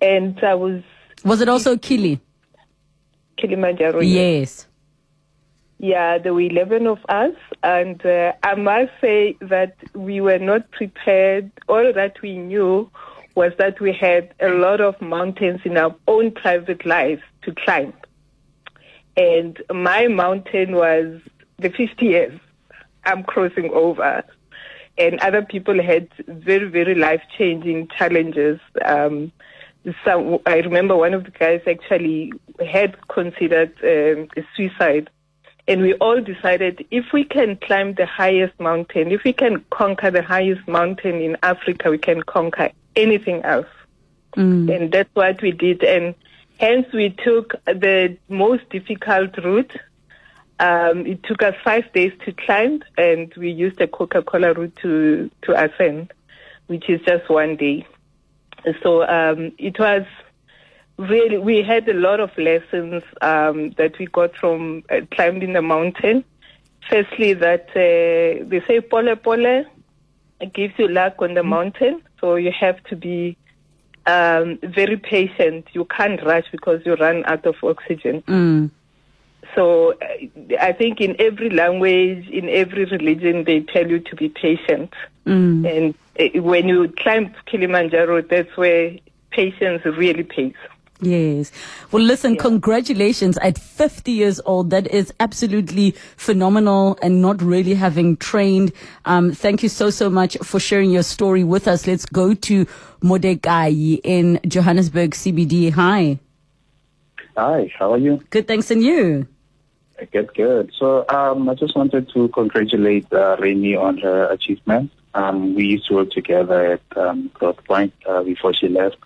[0.00, 0.82] and I was
[1.26, 2.20] Was it also Kili?
[3.36, 4.00] Kilimanjaro.
[4.00, 4.66] Yes.
[5.78, 10.70] Yeah, there were 11 of us, and uh, I must say that we were not
[10.70, 11.50] prepared.
[11.68, 12.90] All that we knew
[13.34, 17.92] was that we had a lot of mountains in our own private lives to climb.
[19.16, 21.20] And my mountain was
[21.58, 22.40] the 50 years
[23.04, 24.24] I'm crossing over.
[24.98, 28.58] And other people had very, very life changing challenges.
[28.84, 29.32] Um,
[30.04, 32.32] some, I remember one of the guys actually
[32.66, 35.10] had considered um, suicide
[35.68, 40.10] and we all decided if we can climb the highest mountain, if we can conquer
[40.10, 43.66] the highest mountain in Africa, we can conquer anything else.
[44.68, 45.82] And that's what we did.
[45.82, 46.14] And
[46.58, 49.72] hence we took the most difficult route.
[50.60, 55.30] Um, it took us five days to climb, and we used the Coca-Cola route to,
[55.42, 56.12] to ascend,
[56.66, 57.86] which is just one day.
[58.82, 60.04] So um, it was
[60.98, 65.62] really we had a lot of lessons um, that we got from uh, climbing the
[65.62, 66.24] mountain.
[66.88, 69.64] Firstly, that uh, they say pole pole
[70.52, 73.36] gives you luck on the mountain, so you have to be
[74.06, 75.66] um, very patient.
[75.72, 78.22] You can't rush because you run out of oxygen.
[78.22, 78.70] Mm.
[79.54, 84.28] So uh, I think in every language, in every religion, they tell you to be
[84.28, 84.92] patient.
[85.66, 88.96] And uh, when you climb Kilimanjaro, that's where
[89.30, 90.54] patience really pays.
[91.00, 91.52] Yes.
[91.92, 94.70] Well, listen, congratulations at 50 years old.
[94.70, 98.72] That is absolutely phenomenal and not really having trained.
[99.04, 101.86] Um, thank you so, so much for sharing your story with us.
[101.86, 102.64] Let's go to
[103.02, 105.70] Modekai in Johannesburg CBD.
[105.72, 106.18] Hi.
[107.36, 108.22] Hi, how are you?
[108.30, 108.48] Good.
[108.48, 108.70] Thanks.
[108.70, 109.28] And you?
[110.12, 110.72] Good, good.
[110.78, 114.90] So um, I just wanted to congratulate uh, Remy on her achievement.
[115.14, 118.96] Um, we used to work together at um, Growthpoint uh, before she left.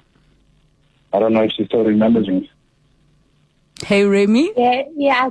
[1.12, 2.50] I don't know if she still remembers me.
[3.84, 4.52] Hey, Remy.
[4.56, 5.30] Yeah, yeah.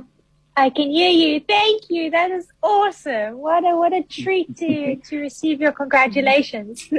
[0.56, 1.40] I can hear you.
[1.40, 2.10] Thank you.
[2.10, 3.38] That is awesome.
[3.38, 6.90] What a what a treat to to receive your congratulations.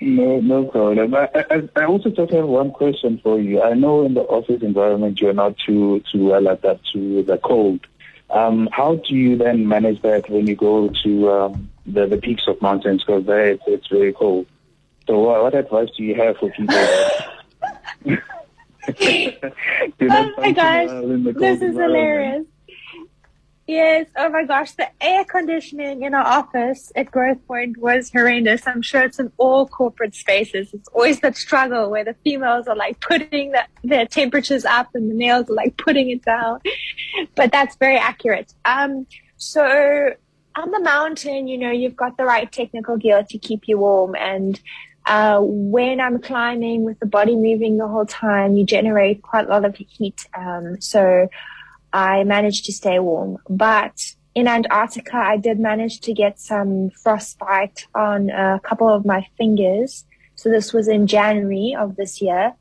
[0.00, 1.14] No, no problem.
[1.14, 3.62] I, I, I also just have one question for you.
[3.62, 7.86] I know in the office environment you're not too too well adapted to the cold.
[8.30, 12.42] Um, how do you then manage that when you go to um, the the peaks
[12.48, 13.04] of mountains?
[13.04, 14.46] Because there it's, it's very cold.
[15.06, 16.76] So what, what advice do you have for people?
[18.06, 18.20] oh
[20.38, 22.46] my gosh, well this is hilarious.
[23.68, 28.66] Yes, oh my gosh, the air conditioning in our office at Growthpoint was horrendous.
[28.66, 30.72] I'm sure it's in all corporate spaces.
[30.72, 35.10] It's always that struggle where the females are like putting the, their temperatures up and
[35.10, 36.60] the males are like putting it down.
[37.34, 38.54] But that's very accurate.
[38.64, 39.06] Um,
[39.36, 40.14] so
[40.56, 44.16] on the mountain, you know, you've got the right technical gear to keep you warm
[44.16, 44.58] and
[45.08, 49.48] uh, when I'm climbing with the body moving the whole time, you generate quite a
[49.48, 50.26] lot of heat.
[50.36, 51.28] Um, so
[51.92, 53.38] I managed to stay warm.
[53.48, 59.26] But in Antarctica, I did manage to get some frostbite on a couple of my
[59.38, 60.04] fingers.
[60.34, 62.54] So this was in January of this year.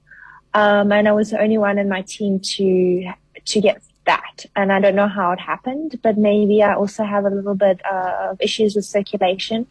[0.54, 3.12] Um, and I was the only one in my team to,
[3.46, 4.46] to get that.
[4.56, 7.82] And I don't know how it happened, but maybe I also have a little bit
[7.86, 9.68] uh, of issues with circulation.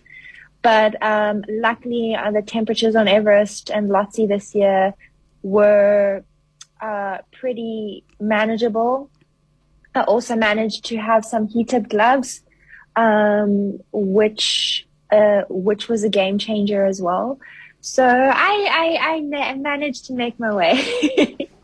[0.67, 4.95] But um, luckily, uh, the temperatures on Everest and Lhotse this year
[5.45, 6.25] were
[6.81, 9.09] uh, pretty manageable.
[9.95, 12.43] I also managed to have some heated gloves,
[12.97, 17.39] um, which uh, which was a game changer as well.
[17.81, 21.37] So I I, I managed to make my way.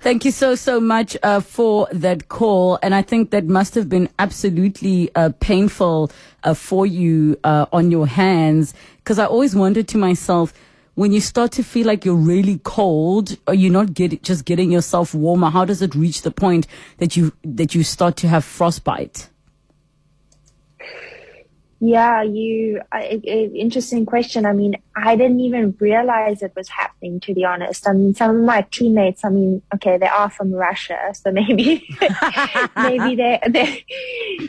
[0.00, 2.78] Thank you so, so much uh, for that call.
[2.82, 6.12] And I think that must have been absolutely uh, painful
[6.44, 8.74] uh, for you uh, on your hands.
[8.98, 10.54] Because I always wondered to myself,
[10.94, 14.70] when you start to feel like you're really cold, are you not get, just getting
[14.70, 15.50] yourself warmer?
[15.50, 16.66] How does it reach the point
[16.98, 19.28] that you that you start to have frostbite?
[21.80, 22.80] Yeah, you.
[22.90, 24.44] I, I, interesting question.
[24.44, 27.86] I mean, I didn't even realize it was happening, to be honest.
[27.86, 31.86] I mean, some of my teammates, I mean, okay, they are from Russia, so maybe,
[32.76, 33.84] maybe they, they,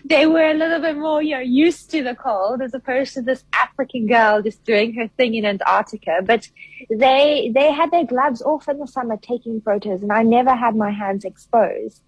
[0.05, 3.21] they were a little bit more, you know, used to the cold as opposed to
[3.21, 6.21] this African girl just doing her thing in Antarctica.
[6.23, 6.49] But
[6.89, 10.75] they, they had their gloves off in the summer taking photos and I never had
[10.75, 12.01] my hands exposed.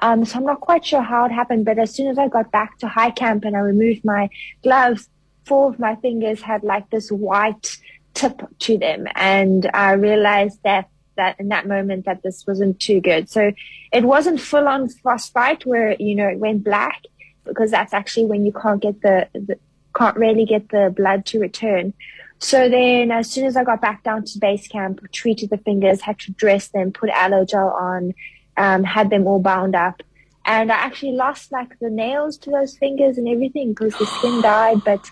[0.00, 2.52] Um, so I'm not quite sure how it happened, but as soon as I got
[2.52, 4.28] back to high camp and I removed my
[4.62, 5.08] gloves,
[5.46, 7.78] four of my fingers had like this white
[8.14, 9.06] tip to them.
[9.14, 13.30] And I realized that, that in that moment that this wasn't too good.
[13.30, 13.52] So
[13.92, 17.02] it wasn't full on frostbite where, you know, it went black
[17.44, 19.58] because that's actually when you can't get the, the
[19.96, 21.94] can't really get the blood to return.
[22.38, 26.02] So then as soon as I got back down to base camp, treated the fingers,
[26.02, 28.14] had to dress them, put aloe gel on,
[28.58, 30.02] um, had them all bound up.
[30.44, 34.42] And I actually lost like the nails to those fingers and everything because the skin
[34.42, 34.84] died.
[34.84, 35.10] But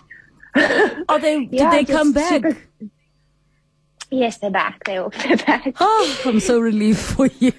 [1.09, 2.29] oh, they Yeah, did they come back?
[2.29, 2.57] super-
[4.11, 4.83] yes, they're back.
[4.85, 5.73] They're all they're back.
[5.79, 7.51] Oh, I'm so relieved for you.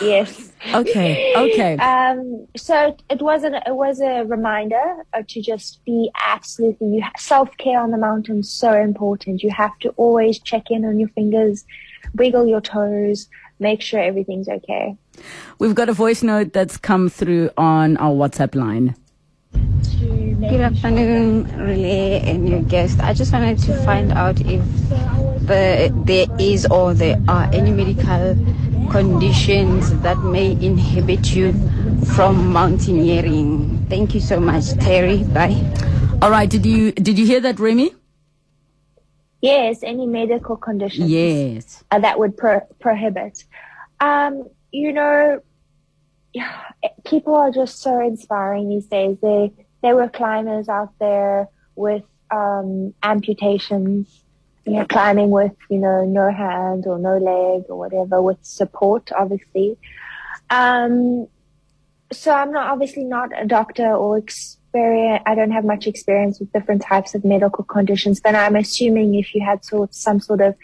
[0.00, 0.52] yes.
[0.74, 1.76] Okay, okay.
[1.78, 4.82] Um, so it was an, it was a reminder
[5.14, 9.42] uh, to just be absolutely you self care on the mountain so important.
[9.42, 11.64] You have to always check in on your fingers,
[12.14, 13.28] wiggle your toes,
[13.58, 14.96] make sure everything's okay.
[15.58, 18.96] We've got a voice note that's come through on our WhatsApp line.
[19.52, 23.00] Good afternoon, Relay and your guest.
[23.00, 24.62] I just wanted to find out if
[25.46, 28.36] the, there is or there are any medical
[28.90, 31.52] conditions that may inhibit you
[32.14, 33.86] from mountaineering.
[33.88, 35.24] Thank you so much, Terry.
[35.24, 35.60] Bye.
[36.22, 37.94] All right, did you did you hear that, Remy?
[39.40, 41.10] Yes, any medical conditions.
[41.10, 41.82] Yes.
[41.90, 43.44] uh, that would pro- prohibit.
[44.00, 45.40] Um, you know,
[47.04, 49.16] people are just so inspiring these days.
[49.22, 49.52] They
[49.82, 54.22] there were climbers out there with um, amputations,
[54.66, 59.10] you know, climbing with you know no hand or no leg or whatever with support,
[59.12, 59.78] obviously.
[60.50, 61.28] Um,
[62.12, 65.22] so I'm not obviously not a doctor or experience.
[65.26, 69.34] I don't have much experience with different types of medical conditions, but I'm assuming if
[69.34, 70.56] you had sort some sort of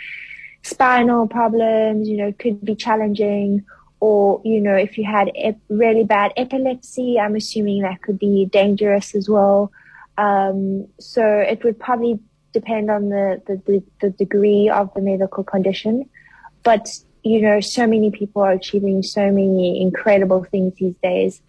[0.63, 3.65] spinal problems, you know, could be challenging.
[3.99, 8.45] Or, you know, if you had ep- really bad epilepsy, I'm assuming that could be
[8.45, 9.73] dangerous as well.
[10.19, 12.21] Um, so it would probably
[12.53, 16.09] depend on the, the, the, the degree of the medical condition.
[16.63, 16.89] But,
[17.23, 21.41] you know, so many people are achieving so many incredible things these days.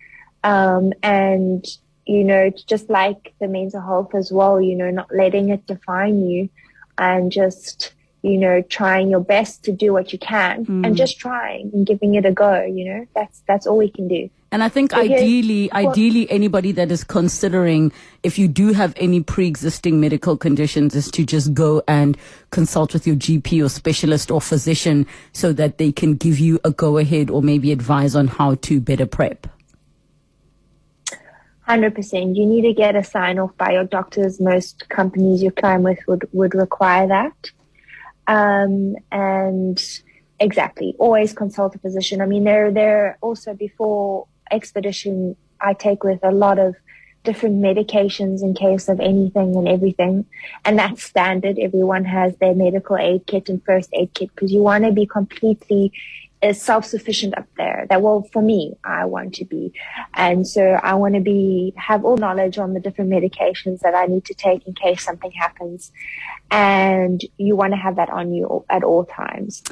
[0.44, 1.66] Um, and,
[2.06, 6.26] you know, just like the mental health as well, you know, not letting it define
[6.26, 6.50] you
[6.98, 10.96] and just, you know, trying your best to do what you can and mm.
[10.96, 14.30] just trying and giving it a go, you know, that's, that's all we can do.
[14.52, 17.92] And I think ideally, Well- ideally, anybody that is considering
[18.24, 22.18] if you do have any pre-existing medical conditions, is to just go and
[22.50, 26.72] consult with your GP or specialist or physician so that they can give you a
[26.72, 29.48] go-ahead or maybe advise on how to better prep.
[31.62, 32.38] Hundred percent.
[32.38, 34.40] You need to get a sign off by your doctors.
[34.40, 37.52] Most companies you climb with would, would require that.
[38.28, 39.82] Um, and
[40.40, 42.22] exactly, always consult a physician.
[42.22, 46.76] I mean, there, there also before expedition, I take with a lot of
[47.24, 50.26] different medications in case of anything and everything.
[50.64, 51.60] And that's standard.
[51.60, 55.06] Everyone has their medical aid kit and first aid kit because you want to be
[55.06, 55.92] completely
[56.42, 57.86] uh, self-sufficient up there.
[57.90, 59.74] That well, for me, I want to be,
[60.14, 64.06] and so I want to be have all knowledge on the different medications that I
[64.06, 65.92] need to take in case something happens,
[66.52, 69.64] and you want to have that on you at all times.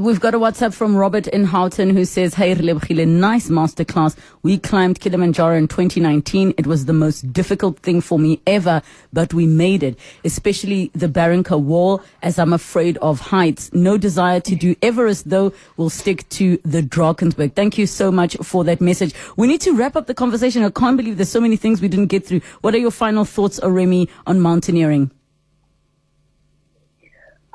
[0.00, 4.16] We've got a WhatsApp from Robert in Houghton who says, Hey, Relebogile, nice masterclass.
[4.42, 6.54] We climbed Kilimanjaro in 2019.
[6.56, 8.80] It was the most difficult thing for me ever,
[9.12, 13.70] but we made it, especially the Barranco Wall, as I'm afraid of heights.
[13.74, 15.52] No desire to do Everest, though.
[15.76, 17.52] We'll stick to the Drakensberg.
[17.52, 19.14] Thank you so much for that message.
[19.36, 20.64] We need to wrap up the conversation.
[20.64, 22.40] I can't believe there's so many things we didn't get through.
[22.62, 25.10] What are your final thoughts, Remy, on mountaineering?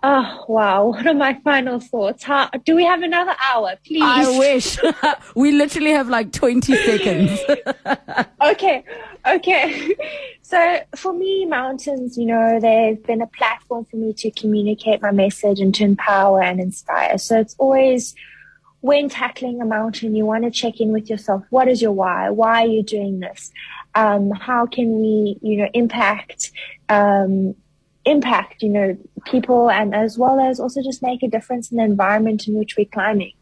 [0.08, 0.86] Oh wow!
[0.90, 2.24] What are my final thoughts?
[2.24, 4.04] How, do we have another hour, please?
[4.04, 4.78] I wish.
[5.36, 7.40] we literally have like 20 seconds.
[8.40, 8.84] okay,
[9.28, 9.96] okay.
[10.44, 15.10] So for me, mountains, you know, they've been a platform for me to communicate my
[15.10, 17.18] message and to empower and inspire.
[17.18, 18.14] So it's always
[18.82, 21.44] when tackling a mountain, you want to check in with yourself.
[21.50, 22.30] What is your why?
[22.30, 23.52] Why are you doing this?
[23.96, 26.52] Um, how can we, you know, impact,
[26.90, 27.56] um,
[28.06, 31.84] impact, you know, people and as well as also just make a difference in the
[31.84, 33.34] environment in which we're climbing.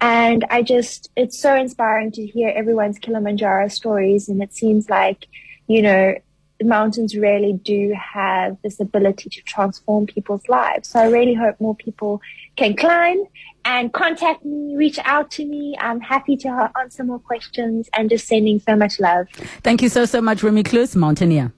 [0.00, 4.28] And I just, it's so inspiring to hear everyone's Kilimanjaro stories.
[4.28, 5.26] And it seems like,
[5.66, 6.14] you know,
[6.62, 10.88] mountains really do have this ability to transform people's lives.
[10.90, 12.20] So I really hope more people
[12.56, 13.24] can climb
[13.64, 15.74] and contact me, reach out to me.
[15.80, 19.26] I'm happy to answer more questions and just sending so much love.
[19.62, 21.54] Thank you so, so much, Remy Kloos, Mountaineer.